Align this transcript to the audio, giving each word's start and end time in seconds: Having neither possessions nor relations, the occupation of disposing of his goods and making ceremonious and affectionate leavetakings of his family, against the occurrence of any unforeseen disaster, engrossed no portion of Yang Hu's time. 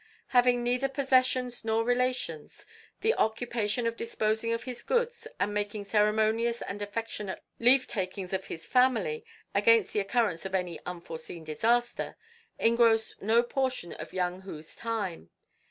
Having 0.29 0.63
neither 0.63 0.89
possessions 0.89 1.63
nor 1.63 1.83
relations, 1.83 2.65
the 3.01 3.13
occupation 3.13 3.85
of 3.85 3.95
disposing 3.95 4.51
of 4.51 4.63
his 4.63 4.81
goods 4.81 5.27
and 5.39 5.53
making 5.53 5.85
ceremonious 5.85 6.63
and 6.63 6.81
affectionate 6.81 7.43
leavetakings 7.59 8.33
of 8.33 8.45
his 8.45 8.65
family, 8.65 9.23
against 9.53 9.93
the 9.93 9.99
occurrence 9.99 10.43
of 10.43 10.55
any 10.55 10.79
unforeseen 10.87 11.43
disaster, 11.43 12.17
engrossed 12.57 13.21
no 13.21 13.43
portion 13.43 13.91
of 13.91 14.11
Yang 14.11 14.41
Hu's 14.41 14.75
time. 14.75 15.29